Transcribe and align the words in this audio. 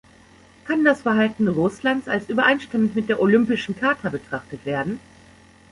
Kann 0.65 0.83
das 0.83 1.03
Verhalten 1.03 1.47
Russlands 1.47 2.07
als 2.07 2.27
übereinstimmend 2.27 2.95
mit 2.95 3.07
der 3.07 3.21
Olympischen 3.21 3.75
Charta 3.79 4.09
betrachtet 4.09 4.65
werden? 4.65 4.99